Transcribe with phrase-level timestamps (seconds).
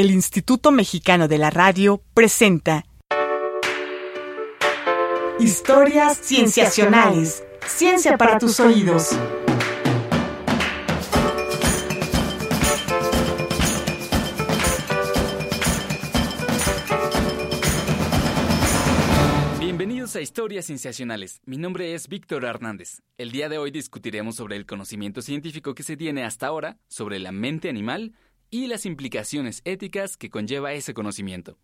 [0.00, 2.84] el Instituto Mexicano de la Radio presenta
[5.40, 7.42] Historias Cienciacionales.
[7.66, 9.16] Ciencia para tus oídos.
[19.58, 21.40] Bienvenidos a Historias Cienciacionales.
[21.46, 23.00] Mi nombre es Víctor Hernández.
[23.16, 27.18] El día de hoy discutiremos sobre el conocimiento científico que se tiene hasta ahora sobre
[27.18, 28.12] la mente animal
[28.50, 31.58] y las implicaciones éticas que conlleva ese conocimiento.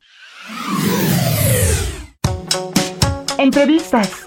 [3.39, 4.25] Entrevistas.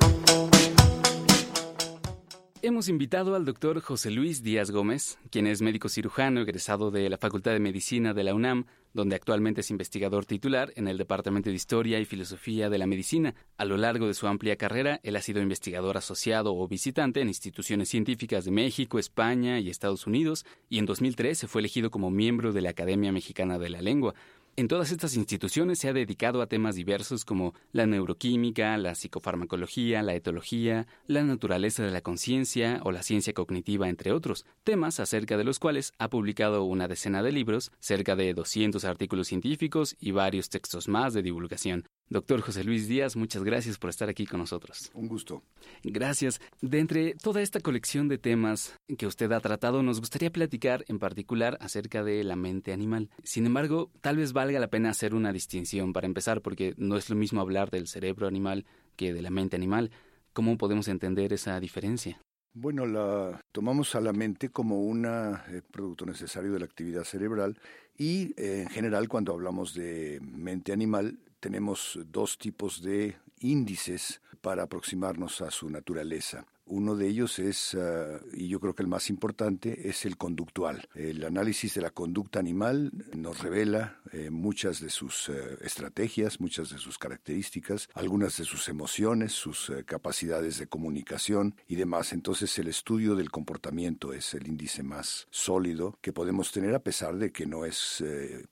[2.67, 7.19] Hemos invitado al doctor José Luis Díaz Gómez, quien es médico cirujano egresado de la
[7.19, 11.55] Facultad de Medicina de la UNAM, donde actualmente es investigador titular en el Departamento de
[11.55, 13.35] Historia y Filosofía de la Medicina.
[13.57, 17.27] A lo largo de su amplia carrera, él ha sido investigador asociado o visitante en
[17.27, 22.09] instituciones científicas de México, España y Estados Unidos, y en 2003 se fue elegido como
[22.09, 24.15] miembro de la Academia Mexicana de la Lengua.
[24.57, 30.01] En todas estas instituciones se ha dedicado a temas diversos como la neuroquímica, la psicofarmacología,
[30.01, 35.35] la etología, la naturaleza de la conciencia o la ciencia cognitiva, entre otros, temas acerca
[35.35, 40.11] de los cuales ha publicado una decena de libros, cerca de 200 artículos científicos y
[40.11, 41.89] varios textos más de divulgación.
[42.07, 44.91] Doctor José Luis Díaz, muchas gracias por estar aquí con nosotros.
[44.93, 45.41] Un gusto.
[45.83, 46.39] Gracias.
[46.61, 50.99] De entre toda esta colección de temas que usted ha tratado, nos gustaría platicar en
[50.99, 53.09] particular acerca de la mente animal.
[53.23, 57.09] Sin embargo, tal vez valga la pena hacer una distinción para empezar, porque no es
[57.09, 59.89] lo mismo hablar del cerebro animal que de la mente animal.
[60.31, 62.21] ¿Cómo podemos entender esa diferencia?
[62.53, 67.59] Bueno, la tomamos a la mente como un eh, producto necesario de la actividad cerebral
[67.97, 74.63] y eh, en general cuando hablamos de mente animal tenemos dos tipos de índices para
[74.63, 76.47] aproximarnos a su naturaleza.
[76.67, 80.89] Uno de ellos es, ah, y yo creo que el más importante, es el conductual.
[80.95, 86.71] El análisis de la conducta animal nos revela eh, muchas de sus eh, estrategias, muchas
[86.71, 92.13] de sus características, algunas de sus emociones, sus eh, capacidades de comunicación y demás.
[92.13, 97.17] Entonces el estudio del comportamiento es el índice más sólido que podemos tener a pesar
[97.17, 98.03] de que no es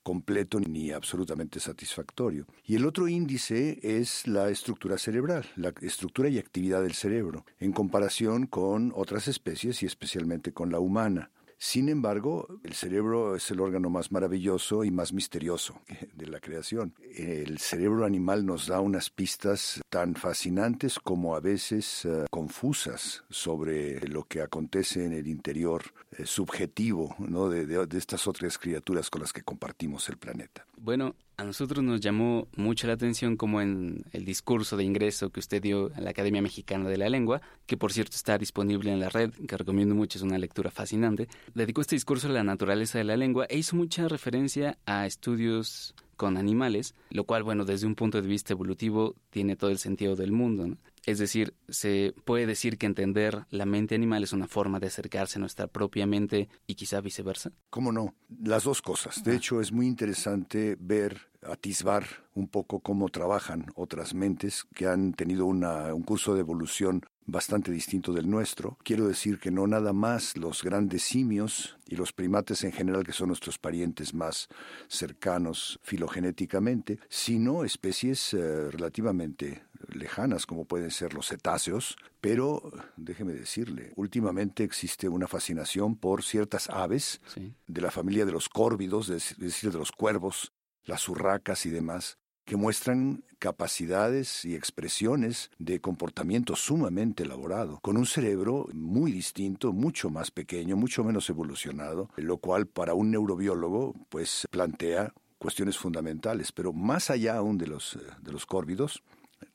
[0.02, 2.46] completo ni absolutamente satisfactorio.
[2.64, 7.44] Y el otro índice es la estructura cerebral, la estructura y actividad del cerebro.
[7.58, 8.03] En comparación
[8.46, 11.30] con otras especies y especialmente con la humana.
[11.58, 15.80] Sin embargo, el cerebro es el órgano más maravilloso y más misterioso
[16.14, 16.94] de la creación.
[17.16, 24.06] El cerebro animal nos da unas pistas tan fascinantes como a veces uh, confusas sobre
[24.08, 25.82] lo que acontece en el interior
[26.12, 30.66] eh, subjetivo de estas otras criaturas con las que compartimos el planeta.
[30.84, 35.40] Bueno, a nosotros nos llamó mucho la atención como en el discurso de ingreso que
[35.40, 39.00] usted dio a la Academia Mexicana de la Lengua, que por cierto está disponible en
[39.00, 42.98] la red, que recomiendo mucho, es una lectura fascinante, dedicó este discurso a la naturaleza
[42.98, 47.86] de la lengua e hizo mucha referencia a estudios con animales, lo cual, bueno, desde
[47.86, 50.66] un punto de vista evolutivo tiene todo el sentido del mundo.
[50.66, 50.76] ¿no?
[51.06, 55.38] Es decir, se puede decir que entender la mente animal es una forma de acercarse
[55.38, 57.52] a nuestra propia mente y quizá viceversa.
[57.70, 58.14] ¿Cómo no?
[58.42, 59.22] Las dos cosas.
[59.22, 62.04] De hecho, es muy interesante ver, atisbar
[62.34, 67.72] un poco cómo trabajan otras mentes que han tenido una, un curso de evolución bastante
[67.72, 68.76] distinto del nuestro.
[68.82, 73.12] Quiero decir que no nada más los grandes simios y los primates en general, que
[73.12, 74.48] son nuestros parientes más
[74.88, 83.92] cercanos filogenéticamente, sino especies eh, relativamente lejanas como pueden ser los cetáceos, pero déjeme decirle,
[83.96, 87.54] últimamente existe una fascinación por ciertas aves sí.
[87.66, 90.52] de la familia de los córvidos, es decir, de los cuervos,
[90.84, 98.06] las urracas y demás, que muestran capacidades y expresiones de comportamiento sumamente elaborado, con un
[98.06, 104.46] cerebro muy distinto, mucho más pequeño, mucho menos evolucionado, lo cual para un neurobiólogo pues
[104.50, 109.02] plantea cuestiones fundamentales, pero más allá aún de los, de los córvidos,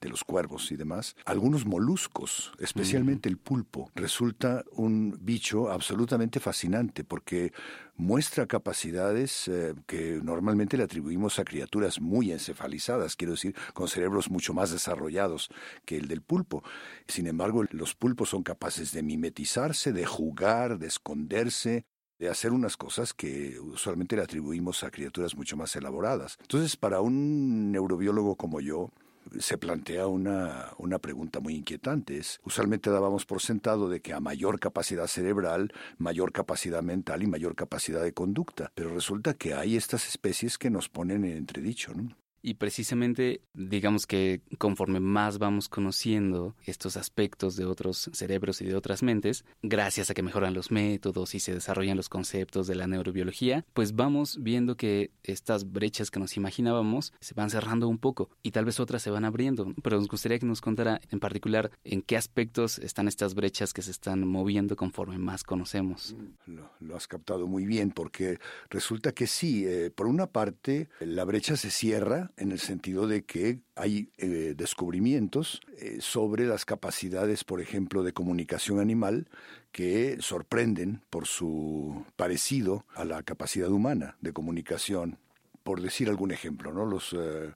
[0.01, 7.03] de los cuervos y demás, algunos moluscos, especialmente el pulpo, resulta un bicho absolutamente fascinante
[7.03, 7.51] porque
[7.95, 14.30] muestra capacidades eh, que normalmente le atribuimos a criaturas muy encefalizadas, quiero decir, con cerebros
[14.30, 15.50] mucho más desarrollados
[15.86, 16.63] que el del pulpo.
[17.07, 21.85] Sin embargo, los pulpos son capaces de mimetizarse, de jugar, de esconderse,
[22.19, 26.38] de hacer unas cosas que usualmente le atribuimos a criaturas mucho más elaboradas.
[26.42, 28.92] Entonces, para un neurobiólogo como yo,
[29.40, 32.18] se plantea una, una pregunta muy inquietante.
[32.18, 37.28] Es, usualmente dábamos por sentado de que a mayor capacidad cerebral, mayor capacidad mental y
[37.28, 38.72] mayor capacidad de conducta.
[38.76, 41.94] Pero resulta que hay estas especies que nos ponen en entredicho.
[41.94, 42.16] ¿no?
[42.41, 48.75] Y precisamente, digamos que conforme más vamos conociendo estos aspectos de otros cerebros y de
[48.75, 52.88] otras mentes, gracias a que mejoran los métodos y se desarrollan los conceptos de la
[52.88, 58.30] neurobiología, pues vamos viendo que estas brechas que nos imaginábamos se van cerrando un poco
[58.42, 59.74] y tal vez otras se van abriendo.
[59.83, 63.81] Pero nos gustaría que nos contara en particular en qué aspectos están estas brechas que
[63.81, 66.15] se están moviendo conforme más conocemos.
[66.45, 68.39] Lo, has captado muy bien porque
[68.69, 73.24] resulta que sí, eh, por una parte la brecha se cierra en el sentido de
[73.24, 79.28] que hay eh, descubrimientos eh, sobre las capacidades, por ejemplo, de comunicación animal
[79.72, 85.18] que sorprenden por su parecido a la capacidad humana de comunicación.
[85.64, 86.86] Por decir algún ejemplo, ¿no?
[86.86, 87.54] Los eh,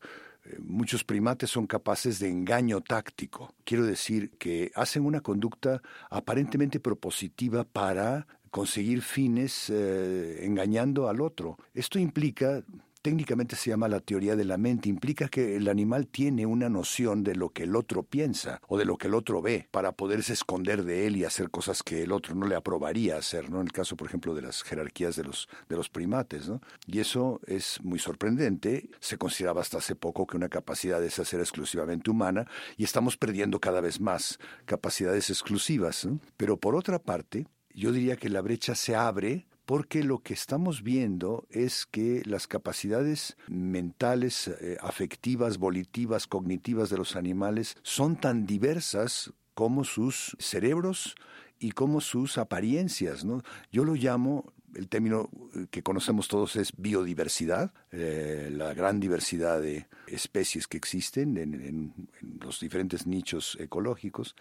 [0.59, 3.53] muchos primates son capaces de engaño táctico.
[3.63, 11.57] Quiero decir que hacen una conducta aparentemente propositiva para conseguir fines engañando al otro.
[11.73, 12.63] Esto implica
[13.03, 17.23] técnicamente se llama la teoría de la mente, implica que el animal tiene una noción
[17.23, 20.33] de lo que el otro piensa o de lo que el otro ve para poderse
[20.33, 23.59] esconder de él y hacer cosas que el otro no le aprobaría hacer, ¿no?
[23.59, 26.61] En el caso, por ejemplo, de las jerarquías de los, de los primates, ¿no?
[26.87, 28.89] Y eso es muy sorprendente.
[29.01, 32.47] Se consideraba hasta hace poco que una capacidad de esa era exclusivamente humana
[32.77, 36.07] y estamos perdiendo cada vez más capacidades exclusivas.
[36.37, 40.83] Pero por otra parte, yo diría que la brecha se abre porque lo que estamos
[40.83, 48.45] viendo es que las capacidades mentales, eh, afectivas, volitivas, cognitivas de los animales son tan
[48.45, 51.15] diversas como sus cerebros
[51.59, 53.23] y como sus apariencias.
[53.23, 53.41] ¿no?
[53.71, 55.29] Yo lo llamo el término
[55.71, 61.93] que conocemos todos es biodiversidad, eh, la gran diversidad de especies que existen en,
[62.39, 64.35] los diferentes nichos ecológicos,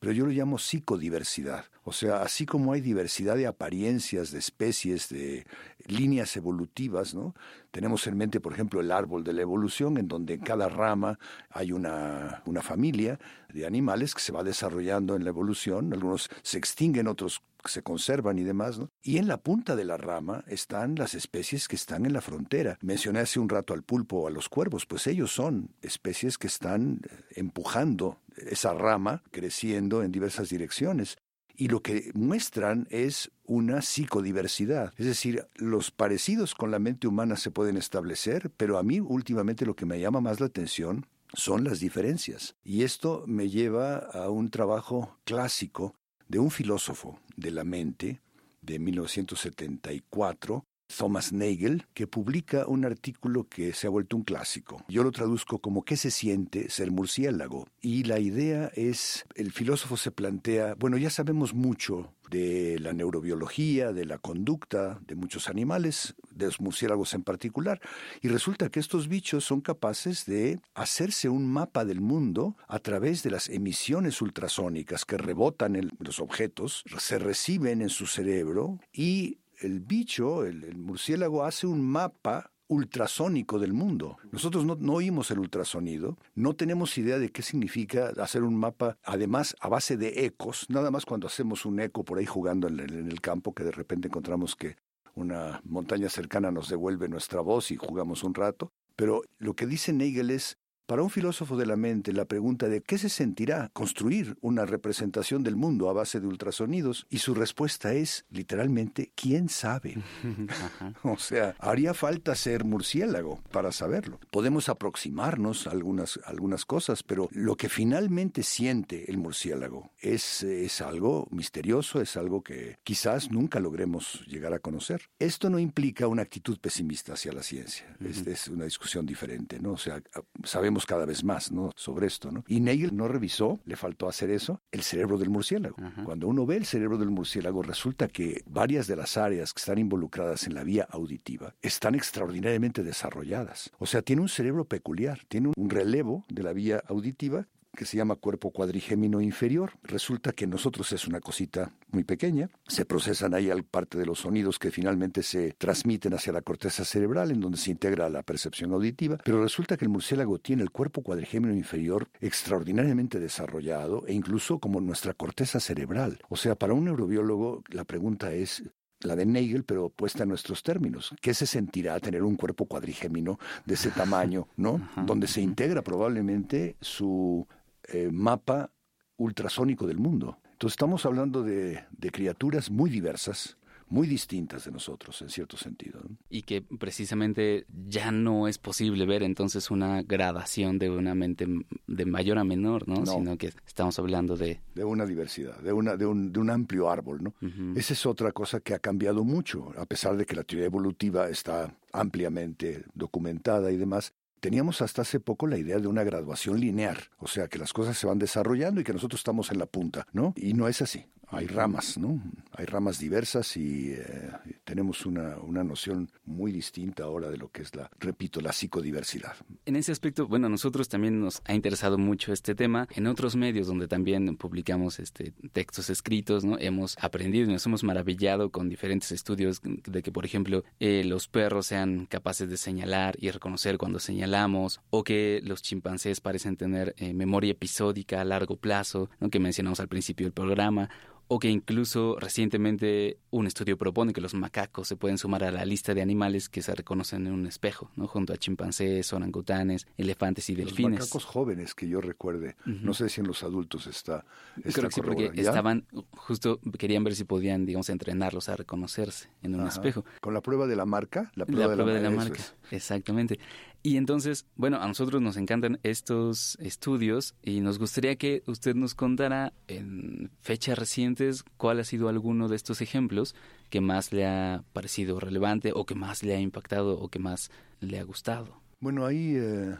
[0.00, 1.66] pero yo lo llamo psicodiversidad.
[1.84, 5.46] O sea, así como hay diversidad de apariencias, de especies, de
[5.86, 7.34] líneas evolutivas, ¿no?
[7.74, 11.18] Tenemos en mente, por ejemplo, el árbol de la evolución, en donde en cada rama
[11.50, 13.18] hay una, una familia
[13.52, 15.92] de animales que se va desarrollando en la evolución.
[15.92, 18.90] Algunos se extinguen, otros se conservan y demás, ¿no?
[19.02, 22.78] Y en la punta de la rama están las especies que están en la frontera.
[22.80, 26.46] Mencioné hace un rato al pulpo o a los cuervos, pues ellos son especies que
[26.46, 31.16] están eh, empujando esa rama creciendo en diversas direcciones
[31.56, 34.92] y lo que muestran es una psicodiversidad.
[34.96, 39.66] Es decir, los parecidos con la mente humana se pueden establecer, pero a mí últimamente
[39.66, 42.56] lo que me llama más la atención son las diferencias.
[42.64, 45.94] Y esto me lleva a un trabajo clásico
[46.28, 48.20] de un filósofo de la mente
[48.62, 54.84] de 1974, Thomas Nagel, que publica un artículo que se ha vuelto un clásico.
[54.88, 57.66] Yo lo traduzco como ¿qué se siente ser murciélago?
[57.80, 63.92] Y la idea es, el filósofo se plantea, bueno, ya sabemos mucho de la neurobiología,
[63.92, 67.80] de la conducta de muchos animales, de los murciélagos en particular,
[68.22, 73.22] y resulta que estos bichos son capaces de hacerse un mapa del mundo a través
[73.22, 79.38] de las emisiones ultrasónicas que rebotan en los objetos, se reciben en su cerebro y
[79.64, 84.18] el bicho, el, murciélago, hace un mapa ultrasónico del mundo.
[84.30, 89.54] Nosotros no, oímos el ultrasonido, no tenemos idea de qué significa hacer un mapa, además
[89.60, 93.20] a base de ecos, nada más cuando hacemos un eco por ahí jugando en el
[93.20, 94.76] campo, que de repente encontramos que
[95.14, 98.72] una montaña cercana nos devuelve nuestra voz y jugamos un rato.
[98.96, 100.56] Pero lo que dice Nagel es,
[100.86, 105.42] para un filósofo de la mente, la pregunta de qué se sentirá construir una representación
[105.42, 109.96] del mundo a base de ultrasonidos, y su respuesta es, literalmente, ¿quién sabe?
[111.02, 114.20] o sea, haría falta ser murciélago para saberlo.
[114.30, 120.80] Podemos aproximarnos a algunas, algunas cosas, pero lo que finalmente siente el murciélago es, es
[120.80, 125.02] algo misterioso, es algo que quizás nunca logremos llegar a conocer.
[125.18, 129.72] Esto no implica una actitud pesimista hacia la ciencia, es, es una discusión diferente, ¿no?
[129.72, 130.02] O sea,
[130.44, 131.70] sabemos cada vez más ¿no?
[131.76, 132.30] sobre esto.
[132.30, 132.44] ¿no?
[132.48, 135.76] Y Nagel no revisó, le faltó hacer eso, el cerebro del murciélago.
[136.04, 139.78] Cuando uno ve el cerebro del murciélago, resulta que varias de las áreas que están
[139.78, 143.70] involucradas en la vía auditiva están extraordinariamente desarrolladas.
[143.78, 147.96] O sea, tiene un cerebro peculiar, tiene un relevo de la vía auditiva que se
[147.96, 149.72] llama cuerpo cuadrigémino inferior.
[149.82, 154.58] Resulta que nosotros es una cosita muy pequeña, se procesan ahí parte de los sonidos
[154.58, 159.18] que finalmente se transmiten hacia la corteza cerebral, en donde se integra la percepción auditiva,
[159.24, 164.80] pero resulta que el murciélago tiene el cuerpo cuadrigémino inferior extraordinariamente desarrollado e incluso como
[164.80, 166.18] nuestra corteza cerebral.
[166.28, 168.62] O sea, para un neurobiólogo la pregunta es,
[169.00, 171.14] la de Nagel, pero puesta en nuestros términos.
[171.20, 174.80] ¿Qué se sentirá tener un cuerpo cuadrigémino de ese tamaño, ¿no?
[175.06, 177.46] Donde se integra probablemente su
[177.88, 178.70] eh, mapa
[179.16, 180.38] ultrasónico del mundo.
[180.52, 183.56] Entonces estamos hablando de, criaturas muy diversas,
[183.88, 186.00] muy distintas de nosotros, en cierto sentido.
[186.30, 191.46] Y que precisamente ya no es posible ver entonces una gradación de una mente
[191.86, 193.04] de mayor a menor, ¿no?
[193.04, 194.60] Sino que estamos hablando de...
[194.74, 197.34] De una diversidad, de, una, de, un, de un amplio árbol, ¿no?
[197.76, 201.28] Esa es otra cosa que ha cambiado mucho, a pesar de que la teoría evolutiva
[201.28, 204.14] está ampliamente documentada y demás,
[204.44, 207.96] teníamos hasta hace poco la idea de una graduación lineal, o sea, que las cosas
[207.96, 210.34] se van desarrollando y que nosotros estamos en la punta, ¿no?
[210.36, 212.20] Y no es así hay ramas, ¿no?
[212.52, 214.30] Hay ramas diversas y eh,
[214.64, 219.34] tenemos una, una, noción muy distinta ahora de lo que es la, repito, la psicodiversidad.
[219.66, 222.86] En ese aspecto, bueno, a nosotros también nos ha interesado mucho este tema.
[222.94, 226.58] En otros medios donde también publicamos este, textos escritos, ¿no?
[226.58, 231.28] Hemos aprendido y nos hemos maravillado con diferentes estudios de que, por ejemplo, eh, los
[231.28, 236.94] perros sean capaces de señalar y reconocer cuando señalamos, o que los chimpancés parecen tener
[236.98, 239.30] eh, memoria episódica a largo plazo, ¿no?
[239.30, 240.90] que mencionamos al principio del programa,
[241.28, 245.64] o que incluso recientemente un estudio propone que los macacos se pueden sumar a la
[245.64, 248.06] lista de animales que se reconocen en un espejo, ¿no?
[248.06, 250.98] junto a chimpancés, orangutanes, elefantes y delfines.
[250.98, 254.24] Los macacos jóvenes que yo recuerde, no sé si en los adultos está.
[254.62, 259.54] Creo que sí, porque estaban, justo querían ver si podían, digamos, entrenarlos a reconocerse en
[259.54, 260.04] un espejo.
[260.20, 261.32] ¿Con la prueba de la marca?
[261.34, 262.40] La prueba, de, la, marca,
[262.70, 263.38] exactamente.
[263.86, 268.94] Y entonces, bueno, a nosotros nos encantan estos estudios y nos gustaría que usted nos
[268.94, 273.34] contara en fechas recientes cuál ha sido alguno de estos ejemplos
[273.68, 277.50] que más le ha parecido relevante o que más le ha impactado o que más
[277.80, 278.58] le ha gustado.
[278.80, 279.76] Bueno, hay, eh,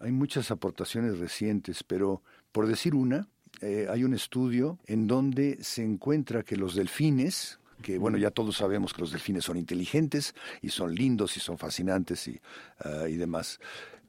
[0.00, 3.28] hay muchas aportaciones recientes, pero por decir una,
[3.60, 8.56] eh, hay un estudio en donde se encuentra que los delfines, que bueno, ya todos
[8.56, 12.40] sabemos que los delfines son inteligentes y son lindos y son fascinantes y,
[12.80, 13.60] ah, y demás,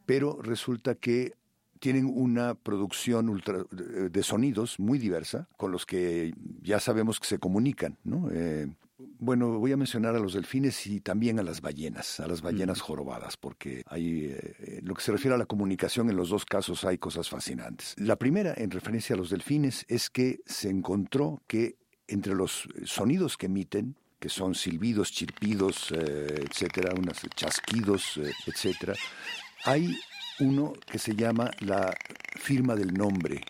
[0.05, 1.33] pero resulta que
[1.79, 7.37] tienen una producción ultra, de sonidos muy diversa con los que ya sabemos que se
[7.37, 8.29] comunican, ¿no?
[8.31, 12.41] Eh, bueno, voy a mencionar a los delfines y también a las ballenas, a las
[12.41, 16.45] ballenas jorobadas, porque hay, eh, lo que se refiere a la comunicación, en los dos
[16.45, 17.93] casos hay cosas fascinantes.
[17.97, 21.75] La primera, en referencia a los delfines, es que se encontró que
[22.07, 28.93] entre los sonidos que emiten, que son silbidos, chirpidos, eh, etcétera, unos chasquidos, eh, etcétera,
[29.65, 29.95] hay
[30.39, 31.95] uno que se llama la
[32.39, 33.41] firma del nombre.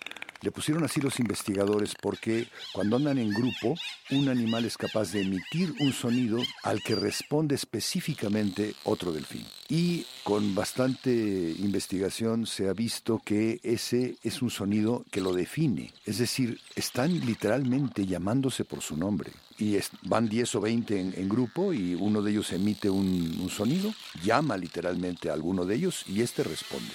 [0.46, 3.74] Le pusieron así los investigadores porque cuando andan en grupo,
[4.12, 9.44] un animal es capaz de emitir un sonido al que responde específicamente otro delfín.
[9.70, 11.10] Y con bastante
[11.58, 15.92] investigación se ha visto que ese es un sonido que lo define.
[16.06, 19.32] Es decir, están literalmente llamándose por su nombre.
[19.58, 23.92] Y van 10 o 20 en, grupo y uno de ellos emite un, un sonido,
[24.24, 26.92] llama literalmente a alguno de ellos y este responde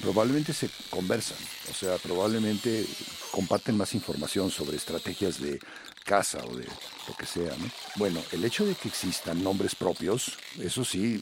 [0.00, 1.38] probablemente se conversan,
[1.70, 2.86] o sea, probablemente
[3.30, 5.60] comparten más información sobre estrategias de
[6.08, 7.66] caza o de lo que sea, ¿no?
[7.96, 11.20] Bueno, el hecho de que existan nombres propios, eso sí,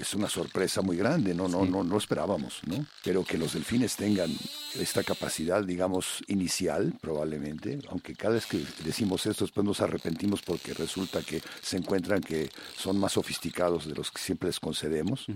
[0.00, 2.84] es una sorpresa muy grande, no, no, no, no esperábamos, ¿no?
[3.04, 4.30] Pero que los delfines tengan
[4.74, 10.74] esta capacidad, digamos, inicial, probablemente, aunque cada vez que decimos esto después nos arrepentimos porque
[10.74, 15.26] resulta que se encuentran que son más sofisticados de los que siempre les concedemos.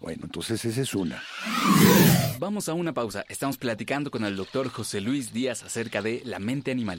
[0.00, 1.22] Bueno, entonces esa es una.
[2.40, 3.24] Vamos a una pausa.
[3.28, 6.98] Estamos platicando con el doctor José Luis Díaz acerca de la mente animal.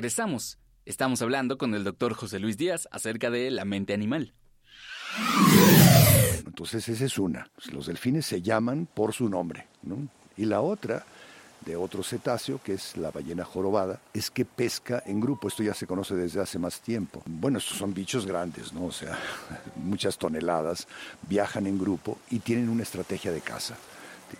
[0.00, 0.56] Regresamos.
[0.86, 4.32] Estamos hablando con el doctor José Luis Díaz acerca de la mente animal.
[6.46, 7.50] Entonces esa es una.
[7.70, 9.66] Los delfines se llaman por su nombre.
[10.38, 11.04] Y la otra,
[11.66, 15.48] de otro cetáceo, que es la ballena jorobada, es que pesca en grupo.
[15.48, 17.22] Esto ya se conoce desde hace más tiempo.
[17.26, 18.86] Bueno, estos son bichos grandes, ¿no?
[18.86, 19.18] O sea,
[19.76, 20.88] muchas toneladas,
[21.28, 23.76] viajan en grupo y tienen una estrategia de caza.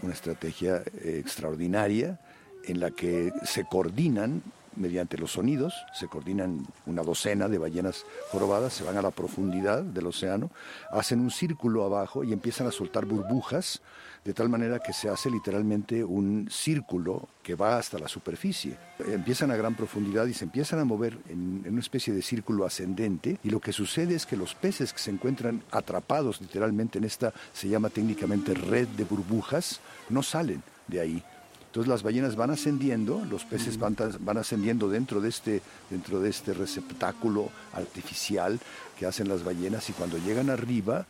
[0.01, 2.19] Una estrategia eh, extraordinaria
[2.65, 4.43] en la que se coordinan
[4.77, 9.83] mediante los sonidos, se coordinan una docena de ballenas jorobadas, se van a la profundidad
[9.83, 10.51] del océano,
[10.91, 13.83] hacen un círculo abajo y empiezan a soltar burbujas,
[14.25, 18.77] de tal manera que se hace literalmente un círculo que va hasta la superficie.
[18.99, 23.39] Empiezan a gran profundidad y se empiezan a mover en, una especie de círculo ascendente
[23.43, 27.33] y lo que sucede es que los peces que se encuentran atrapados literalmente en esta,
[27.53, 31.25] se llama técnicamente red de burbujas, no salen de ahí
[31.71, 36.29] Entonces las ballenas van ascendiendo, los peces van, van ascendiendo dentro de, este, dentro de
[36.29, 38.59] este receptáculo artificial
[38.99, 41.07] que hacen las ballenas y cuando llegan arriba,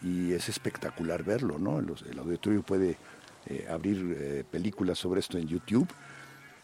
[0.00, 1.80] y es espectacular verlo, ¿no?
[1.80, 2.96] El, auditorio puede
[3.46, 5.88] eh, abrir eh, películas sobre esto en YouTube.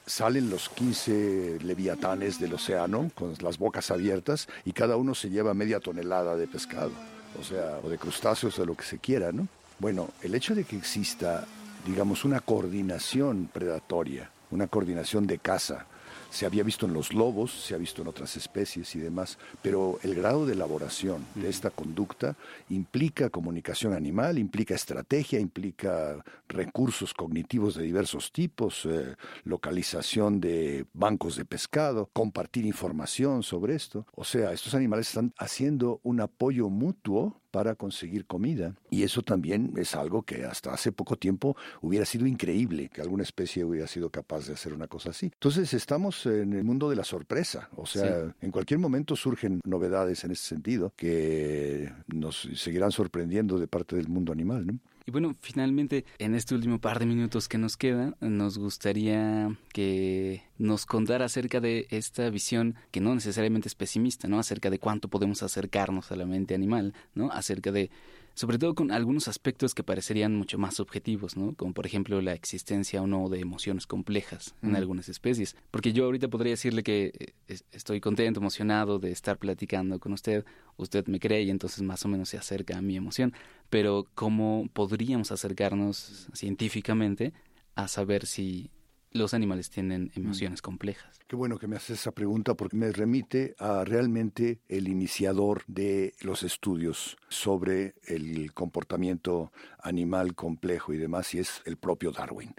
[0.07, 5.55] Salen los 15 leviatanes del océano con las bocas abiertas y cada uno se lleva
[5.55, 6.93] media tonelada de pescado,
[7.39, 9.47] o sea, o de crustáceos o de lo que se quiera, ¿no?
[9.79, 11.47] Bueno, el hecho de que exista,
[11.87, 15.87] digamos, una coordinación predatoria, una coordinación de caza,
[16.31, 19.99] se había visto en los lobos, se ha visto en otras especies y demás, pero
[20.03, 22.37] el grado de elaboración de esta conducta
[22.69, 31.37] implica comunicación animal, implica estrategia, implica recursos cognitivos de diversos tipos, eh, localización de bancos
[31.37, 34.07] de pescado, compartir información sobre esto.
[34.15, 38.75] O sea, estos animales están haciendo un apoyo mutuo para conseguir comida.
[38.91, 43.23] Y eso también es algo que hasta hace poco tiempo hubiera sido increíble que alguna
[43.23, 45.27] especie hubiera sido capaz de hacer una cosa así.
[45.27, 47.69] Entonces estamos en el mundo de la sorpresa.
[47.77, 53.67] O sea, en cualquier momento surgen novedades en ese sentido que nos seguirán sorprendiendo de
[53.67, 54.67] parte del mundo animal.
[54.67, 54.79] ¿no?
[55.11, 60.45] Y bueno, finalmente, en este último par de minutos que nos queda, nos gustaría que
[60.57, 64.39] nos contara acerca de esta visión que no necesariamente es pesimista, ¿no?
[64.39, 67.29] Acerca de cuánto podemos acercarnos a la mente animal, ¿no?
[67.33, 67.91] Acerca de
[68.35, 71.55] sobre todo con algunos aspectos que parecerían mucho más objetivos, ¿no?
[71.55, 75.57] Como por ejemplo la existencia o no de emociones complejas en algunas especies.
[75.71, 80.45] Porque yo ahorita podría decirle que eh, estoy contento, emocionado de estar platicando con usted,
[80.77, 83.35] usted me cree y entonces más o menos se acerca a mi emoción,
[83.69, 87.33] pero ¿cómo podríamos acercarnos científicamente
[87.75, 88.71] a saber si
[89.13, 91.19] los animales tienen emociones complejas.
[91.27, 96.15] Qué bueno que me haces esa pregunta porque me remite a realmente el iniciador de
[96.21, 99.53] los estudios sobre el comportamiento
[99.83, 102.55] animal complejo y demás, y es el propio Darwin.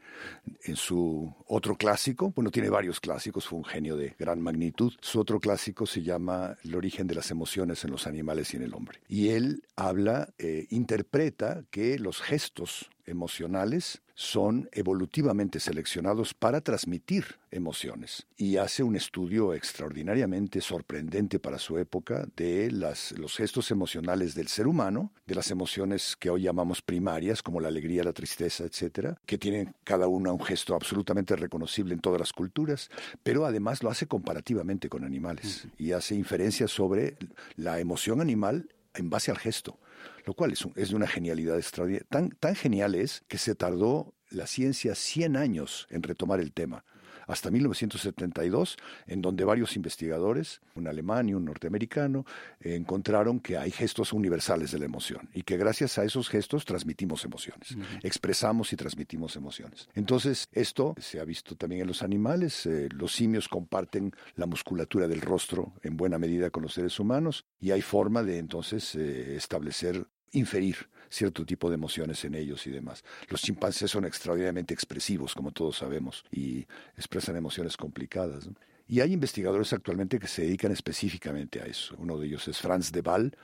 [0.63, 5.19] En su otro clásico, bueno, tiene varios clásicos, fue un genio de gran magnitud, su
[5.19, 8.73] otro clásico se llama El origen de las emociones en los animales y en el
[8.73, 8.99] hombre.
[9.07, 18.27] Y él habla, eh, interpreta que los gestos emocionales son evolutivamente seleccionados para transmitir emociones
[18.37, 24.47] y hace un estudio extraordinariamente sorprendente para su época de las, los gestos emocionales del
[24.47, 29.19] ser humano, de las emociones que hoy llamamos primarias, como la alegría, la tristeza, etcétera,
[29.25, 32.91] que tienen cada una un gesto absolutamente reconocible en todas las culturas,
[33.23, 37.17] pero además lo hace comparativamente con animales y hace inferencias sobre
[37.55, 39.79] la emoción animal en base al gesto
[40.25, 42.07] lo cual es, es de una genialidad extraordinaria.
[42.09, 46.85] Tan, tan genial es que se tardó la ciencia 100 años en retomar el tema
[47.27, 52.25] hasta 1972, en donde varios investigadores, un alemán y un norteamericano,
[52.59, 57.25] encontraron que hay gestos universales de la emoción y que gracias a esos gestos transmitimos
[57.25, 59.89] emociones, expresamos y transmitimos emociones.
[59.95, 65.07] Entonces, esto se ha visto también en los animales, eh, los simios comparten la musculatura
[65.07, 69.35] del rostro en buena medida con los seres humanos y hay forma de entonces eh,
[69.35, 73.03] establecer inferir cierto tipo de emociones en ellos y demás.
[73.29, 76.65] Los chimpancés son extraordinariamente expresivos, como todos sabemos, y
[76.97, 78.49] expresan emociones complicadas.
[78.87, 81.95] Y hay investigadores actualmente que se dedican específicamente a eso.
[81.97, 83.37] Uno de ellos es Franz de Waal,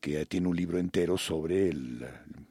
[0.00, 1.72] que tiene un libro entero sobre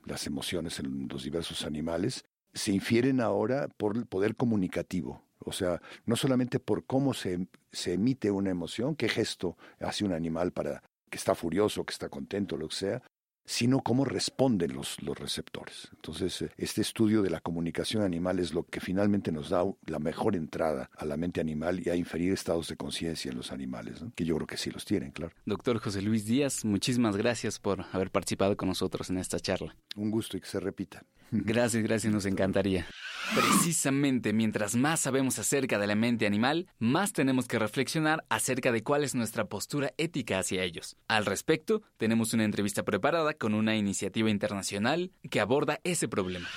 [0.05, 2.25] las emociones en los diversos animales.
[2.53, 5.23] Se infieren ahora por el poder comunicativo.
[5.39, 10.13] O sea, no solamente por cómo se, se emite una emoción, qué gesto hace un
[10.13, 13.03] animal para que está furioso, que está contento, lo que sea,
[13.45, 15.89] sino cómo responden los, los receptores.
[15.95, 19.99] Entonces, eh, este estudio de la comunicación animal es lo que finalmente nos da la
[19.99, 24.03] mejor entrada a la mente animal y a inferir estados de conciencia en los animales,
[24.15, 25.33] que yo creo que sí los tienen, claro.
[25.45, 29.75] Doctor José Luis Díaz, muchísimas gracias por haber participado con nosotros en esta charla.
[29.95, 31.05] Un gusto y que se repita.
[31.31, 32.87] Gracias, gracias, nos encantaría.
[33.33, 38.83] Precisamente mientras más sabemos acerca de la mente animal, más tenemos que reflexionar acerca de
[38.83, 40.97] cuál es nuestra postura ética hacia ellos.
[41.07, 46.47] Al respecto, tenemos una entrevista preparada con una iniciativa internacional que aborda ese problema.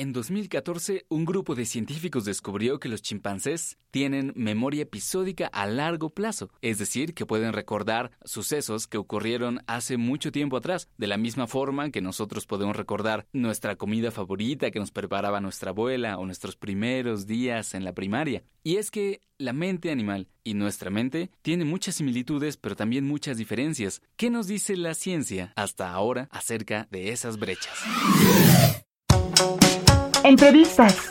[0.00, 6.08] En 2014, un grupo de científicos descubrió que los chimpancés tienen memoria episódica a largo
[6.08, 11.18] plazo, es decir, que pueden recordar sucesos que ocurrieron hace mucho tiempo atrás, de la
[11.18, 16.24] misma forma que nosotros podemos recordar nuestra comida favorita que nos preparaba nuestra abuela o
[16.24, 18.42] nuestros primeros días en la primaria.
[18.62, 23.36] Y es que la mente animal y nuestra mente tienen muchas similitudes, pero también muchas
[23.36, 24.00] diferencias.
[24.16, 27.76] ¿Qué nos dice la ciencia hasta ahora acerca de esas brechas?
[30.30, 31.10] Entrevistas.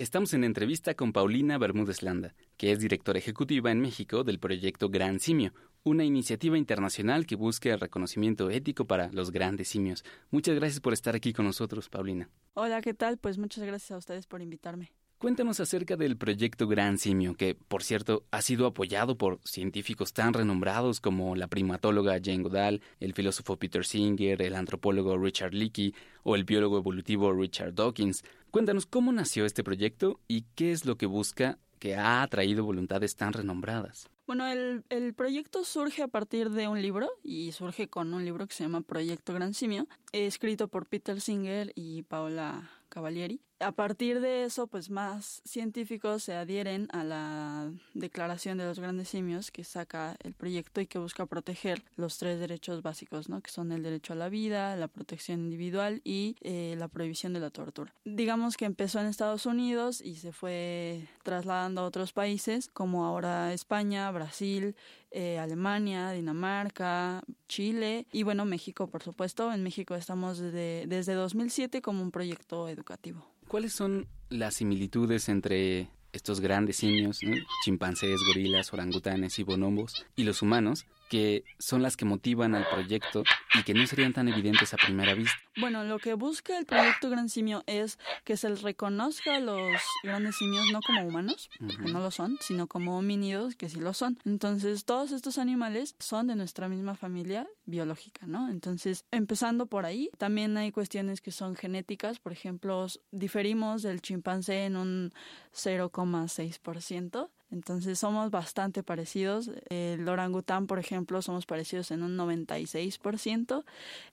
[0.00, 4.88] Estamos en entrevista con Paulina Bermúdez Landa, que es directora ejecutiva en México del proyecto
[4.88, 5.52] Gran Simio,
[5.84, 10.04] una iniciativa internacional que busca el reconocimiento ético para los grandes simios.
[10.32, 12.28] Muchas gracias por estar aquí con nosotros, Paulina.
[12.54, 13.16] Hola, ¿qué tal?
[13.16, 14.90] Pues muchas gracias a ustedes por invitarme.
[15.18, 20.32] Cuéntanos acerca del proyecto Gran Simio, que, por cierto, ha sido apoyado por científicos tan
[20.32, 26.36] renombrados como la primatóloga Jane Goodall, el filósofo Peter Singer, el antropólogo Richard Leakey o
[26.36, 28.22] el biólogo evolutivo Richard Dawkins.
[28.52, 33.16] Cuéntanos cómo nació este proyecto y qué es lo que busca que ha atraído voluntades
[33.16, 34.08] tan renombradas.
[34.28, 38.46] Bueno, el, el, proyecto surge a partir de un libro y surge con un libro
[38.46, 43.40] que se llama Proyecto Gran Simio, escrito por Peter Singer y Paola Cavalieri.
[43.60, 49.08] A partir de eso, pues más científicos se adhieren a la Declaración de los Grandes
[49.08, 53.40] Simios que saca el proyecto y que busca proteger los tres derechos básicos, ¿no?
[53.40, 57.40] Que son el derecho a la vida, la protección individual y eh, la prohibición de
[57.40, 57.92] la tortura.
[58.04, 63.52] Digamos que empezó en Estados Unidos y se fue trasladando a otros países, como ahora
[63.52, 64.76] España, Brasil,
[65.10, 69.52] eh, Alemania, Dinamarca, Chile y bueno, México, por supuesto.
[69.52, 73.26] En México estamos desde, desde 2007 como un proyecto educativo.
[73.48, 77.20] ¿Cuáles son las similitudes entre estos grandes simios,
[77.64, 83.24] chimpancés, gorilas, orangutanes y bonobos, y los humanos, que son las que motivan al proyecto
[83.54, 85.36] y que no serían tan evidentes a primera vista.
[85.56, 89.80] Bueno, lo que busca el proyecto Gran Simio es que se les reconozca a los
[90.02, 93.94] grandes simios no como humanos, que no lo son, sino como homínidos, que sí lo
[93.94, 94.18] son.
[94.24, 98.50] Entonces, todos estos animales son de nuestra misma familia biológica, ¿no?
[98.50, 104.64] Entonces, empezando por ahí, también hay cuestiones que son genéticas, por ejemplo, diferimos del chimpancé
[104.64, 105.12] en un
[105.54, 109.50] 0,6%, entonces somos bastante parecidos.
[109.68, 113.64] El orangután, por ejemplo, somos parecidos en un 96%,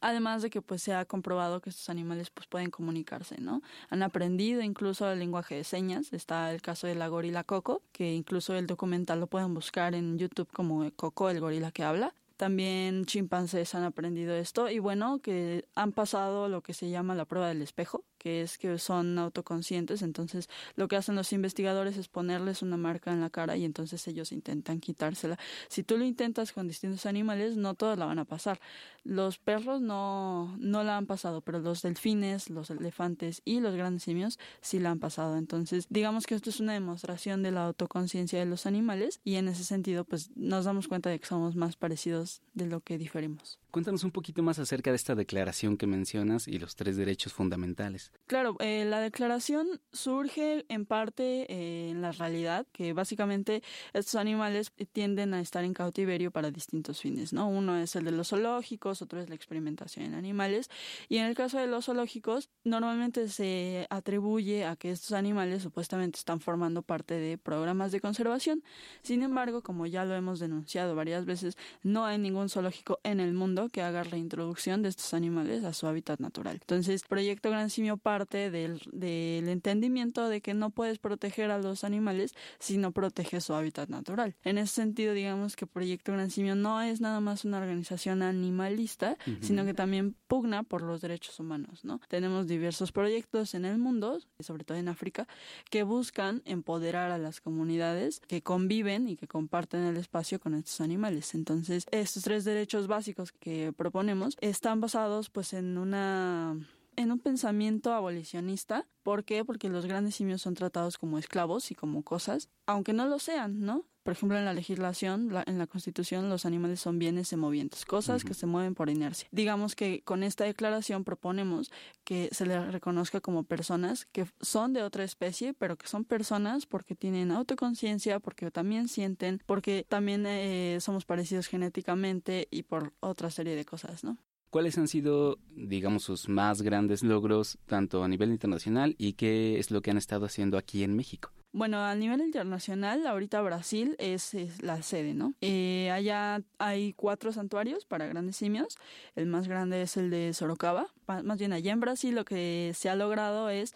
[0.02, 3.62] además de que pues se ha comprobado que estos animales pues pueden comunicarse, ¿no?
[3.90, 6.14] Han aprendido incluso el lenguaje de señas.
[6.14, 10.18] Está el caso de la gorila Coco, que incluso el documental lo pueden buscar en
[10.18, 15.68] YouTube como Coco, el gorila que habla también chimpancés han aprendido esto y bueno, que
[15.76, 20.02] han pasado lo que se llama la prueba del espejo, que es que son autoconscientes,
[20.02, 24.08] entonces lo que hacen los investigadores es ponerles una marca en la cara y entonces
[24.08, 25.38] ellos intentan quitársela.
[25.70, 28.60] Si tú lo intentas con distintos animales, no todos la van a pasar.
[29.04, 34.04] Los perros no, no la han pasado, pero los delfines, los elefantes y los grandes
[34.04, 35.38] simios sí la han pasado.
[35.38, 39.48] Entonces, digamos que esto es una demostración de la autoconciencia de los animales y en
[39.48, 43.60] ese sentido, pues nos damos cuenta de que somos más parecidos de lo que diferimos.
[43.76, 48.14] Cuéntanos un poquito más acerca de esta declaración que mencionas y los tres derechos fundamentales.
[48.26, 54.72] Claro, eh, la declaración surge en parte eh, en la realidad, que básicamente estos animales
[54.94, 57.50] tienden a estar en cautiverio para distintos fines, ¿no?
[57.50, 60.70] Uno es el de los zoológicos, otro es la experimentación en animales,
[61.10, 66.18] y en el caso de los zoológicos, normalmente se atribuye a que estos animales supuestamente
[66.18, 68.64] están formando parte de programas de conservación.
[69.02, 73.34] Sin embargo, como ya lo hemos denunciado varias veces, no hay ningún zoológico en el
[73.34, 76.58] mundo que haga reintroducción de estos animales a su hábitat natural.
[76.62, 81.84] Entonces, Proyecto Gran Simio parte del, del entendimiento de que no puedes proteger a los
[81.84, 84.36] animales si no proteges su hábitat natural.
[84.44, 89.18] En ese sentido, digamos que Proyecto Gran Simio no es nada más una organización animalista,
[89.42, 92.00] sino que también pugna por los derechos humanos, ¿no?
[92.08, 95.28] Tenemos diversos proyectos en el mundo, sobre todo en África,
[95.70, 100.82] que buscan empoderar a las comunidades que conviven y que comparten el espacio con estos
[100.82, 101.36] animales.
[101.36, 106.56] Entonces, estos tres derechos básicos que proponemos están basados pues en una
[106.96, 108.88] en un pensamiento abolicionista.
[109.04, 109.44] ¿Por qué?
[109.44, 113.60] Porque los grandes simios son tratados como esclavos y como cosas, aunque no lo sean,
[113.60, 113.86] ¿no?
[114.06, 118.36] Por ejemplo, en la legislación, en la Constitución, los animales son bienes semovientes, cosas que
[118.36, 119.28] se mueven por inercia.
[119.32, 121.72] Digamos que con esta declaración proponemos
[122.04, 126.68] que se les reconozca como personas que son de otra especie, pero que son personas
[126.68, 133.32] porque tienen autoconciencia, porque también sienten, porque también eh, somos parecidos genéticamente y por otra
[133.32, 134.20] serie de cosas, ¿no?
[134.52, 139.72] ¿Cuáles han sido, digamos, sus más grandes logros, tanto a nivel internacional, y qué es
[139.72, 141.32] lo que han estado haciendo aquí en México?
[141.56, 145.36] Bueno, a nivel internacional, ahorita Brasil es, la sede, ¿no?
[145.40, 148.78] Eh, allá hay cuatro santuarios para grandes simios.
[149.16, 150.88] El más grande es el de Sorocaba.
[151.24, 153.74] Más bien, allá en Brasil lo que se ha logrado es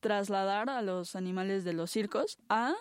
[0.00, 2.74] trasladar a los animales de los circos a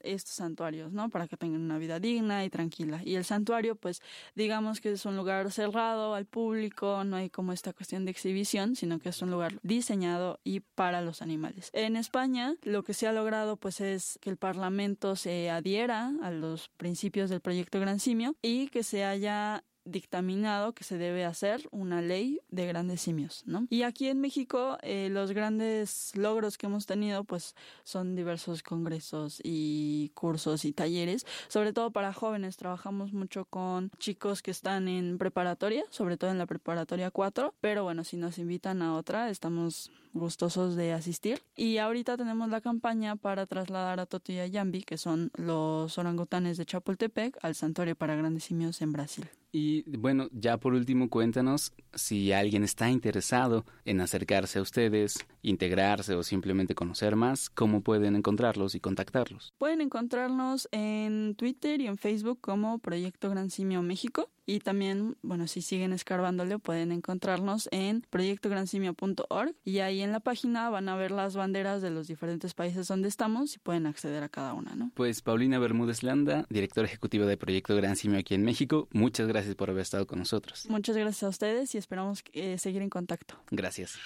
[0.00, 1.08] estos santuarios, ¿no?
[1.10, 3.00] Para que tengan una vida digna y tranquila.
[3.04, 4.00] Y el santuario, pues,
[4.34, 8.76] digamos que es un lugar cerrado al público, no hay como esta cuestión de exhibición,
[8.76, 11.70] sino que es un lugar diseñado y para los animales.
[11.72, 16.30] En España, lo que se ha logrado, pues, es que el Parlamento se adhiera a
[16.30, 21.66] los principios del proyecto Gran Simio y que se haya dictaminado que se debe hacer
[21.70, 23.66] una ley de grandes simios, ¿no?
[23.70, 29.40] Y aquí en México eh, los grandes logros que hemos tenido pues son diversos congresos
[29.42, 32.56] y cursos y talleres, sobre todo para jóvenes.
[32.56, 37.84] Trabajamos mucho con chicos que están en preparatoria, sobre todo en la preparatoria 4, pero
[37.84, 41.42] bueno, si nos invitan a otra, estamos gustosos de asistir.
[41.54, 45.98] Y ahorita tenemos la campaña para trasladar a Toti y a Yambi, que son los
[45.98, 49.28] orangutanes de Chapultepec, al santuario para grandes simios en Brasil.
[49.58, 56.14] Y bueno, ya por último, cuéntanos si alguien está interesado en acercarse a ustedes, integrarse
[56.14, 59.54] o simplemente conocer más, cómo pueden encontrarlos y contactarlos.
[59.56, 64.28] Pueden encontrarnos en Twitter y en Facebook como Proyecto Gran Simio México.
[64.46, 70.70] Y también, bueno, si siguen escarbándole, pueden encontrarnos en proyectogransimio.org y ahí en la página
[70.70, 74.28] van a ver las banderas de los diferentes países donde estamos y pueden acceder a
[74.28, 74.92] cada una, ¿no?
[74.94, 79.56] Pues Paulina Bermúdez Landa, directora ejecutiva de Proyecto Gran Simio aquí en México, muchas gracias
[79.56, 80.66] por haber estado con nosotros.
[80.68, 83.34] Muchas gracias a ustedes y esperamos eh, seguir en contacto.
[83.50, 83.98] Gracias.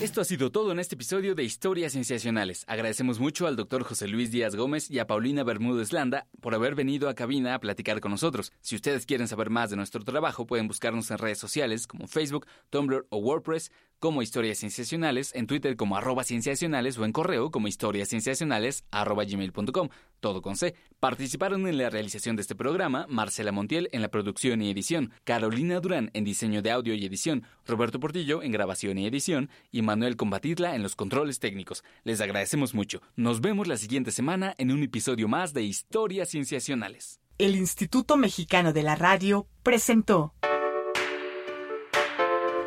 [0.00, 2.64] Esto ha sido todo en este episodio de Historias Sensacionales.
[2.66, 6.74] Agradecemos mucho al doctor José Luis Díaz Gómez y a Paulina Bermúdez Landa por haber
[6.74, 8.52] venido a cabina a platicar con nosotros.
[8.62, 12.46] Si ustedes quieren saber más de nuestro trabajo, pueden buscarnos en redes sociales como Facebook,
[12.70, 17.68] Tumblr o WordPress como Historias Cienciacionales, en Twitter como arroba cienciacionales o en correo como
[17.68, 20.74] historiascienciacionales arroba gmail.com, todo con C.
[20.98, 25.80] Participaron en la realización de este programa Marcela Montiel en la producción y edición, Carolina
[25.80, 30.16] Durán en diseño de audio y edición, Roberto Portillo en grabación y edición y Manuel
[30.16, 31.84] Combatidla en los controles técnicos.
[32.02, 33.02] Les agradecemos mucho.
[33.16, 37.20] Nos vemos la siguiente semana en un episodio más de Historias Cienciacionales.
[37.40, 40.34] El Instituto Mexicano de la Radio presentó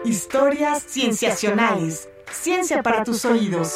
[0.04, 2.10] Historias Cienciacionales.
[2.32, 3.76] Ciencia para tus oídos.